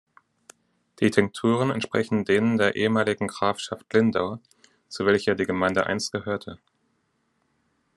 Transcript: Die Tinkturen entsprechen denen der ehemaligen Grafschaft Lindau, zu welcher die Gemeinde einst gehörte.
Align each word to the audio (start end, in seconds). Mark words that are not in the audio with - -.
Die 0.99 1.11
Tinkturen 1.11 1.69
entsprechen 1.69 2.25
denen 2.25 2.57
der 2.57 2.75
ehemaligen 2.75 3.27
Grafschaft 3.27 3.93
Lindau, 3.93 4.39
zu 4.87 5.05
welcher 5.05 5.35
die 5.35 5.45
Gemeinde 5.45 5.85
einst 5.85 6.11
gehörte. 6.11 6.57